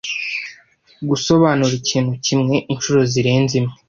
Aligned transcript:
gusobanura 1.09 1.73
ikintu 1.81 2.11
kimwe 2.25 2.55
inshuro 2.73 2.99
zirenze 3.11 3.53
imwe. 3.59 3.73